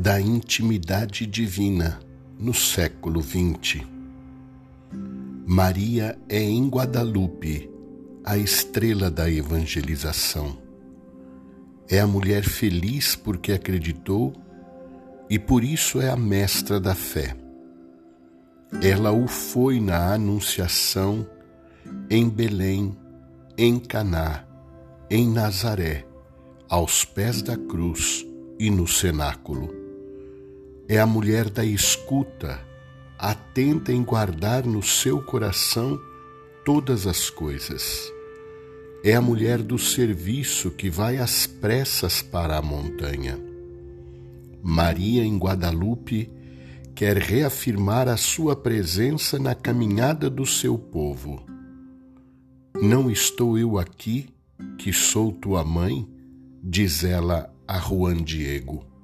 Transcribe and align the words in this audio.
da 0.00 0.20
intimidade 0.20 1.26
divina 1.26 1.98
no 2.38 2.54
século 2.54 3.20
XX. 3.20 3.84
Maria 5.44 6.16
é 6.28 6.40
em 6.40 6.68
Guadalupe 6.68 7.68
a 8.24 8.38
estrela 8.38 9.10
da 9.10 9.28
evangelização. 9.28 10.56
É 11.88 11.98
a 11.98 12.06
mulher 12.06 12.44
feliz 12.44 13.16
porque 13.16 13.50
acreditou 13.50 14.32
e 15.28 15.36
por 15.36 15.64
isso 15.64 16.00
é 16.00 16.08
a 16.08 16.16
mestra 16.16 16.78
da 16.78 16.94
fé. 16.94 17.34
Ela 18.80 19.10
o 19.10 19.26
foi 19.26 19.80
na 19.80 20.14
Anunciação, 20.14 21.26
em 22.08 22.28
Belém, 22.28 22.96
em 23.56 23.80
Caná, 23.80 24.44
em 25.10 25.28
Nazaré, 25.28 26.06
aos 26.68 27.04
pés 27.04 27.42
da 27.42 27.56
cruz 27.56 28.24
e 28.60 28.70
no 28.70 28.86
cenáculo. 28.86 29.77
É 30.90 30.98
a 30.98 31.06
mulher 31.06 31.50
da 31.50 31.62
escuta, 31.62 32.58
atenta 33.18 33.92
em 33.92 34.02
guardar 34.02 34.64
no 34.64 34.82
seu 34.82 35.20
coração 35.20 36.00
todas 36.64 37.06
as 37.06 37.28
coisas. 37.28 38.10
É 39.04 39.14
a 39.14 39.20
mulher 39.20 39.58
do 39.58 39.78
serviço 39.78 40.70
que 40.70 40.88
vai 40.88 41.18
às 41.18 41.46
pressas 41.46 42.22
para 42.22 42.56
a 42.56 42.62
montanha. 42.62 43.38
Maria 44.62 45.22
em 45.22 45.36
Guadalupe 45.36 46.32
quer 46.94 47.18
reafirmar 47.18 48.08
a 48.08 48.16
sua 48.16 48.56
presença 48.56 49.38
na 49.38 49.54
caminhada 49.54 50.30
do 50.30 50.46
seu 50.46 50.78
povo. 50.78 51.44
Não 52.80 53.10
estou 53.10 53.58
eu 53.58 53.78
aqui, 53.78 54.30
que 54.78 54.90
sou 54.90 55.32
tua 55.32 55.62
mãe? 55.62 56.08
diz 56.64 57.04
ela 57.04 57.54
a 57.66 57.78
Juan 57.78 58.16
Diego. 58.16 58.97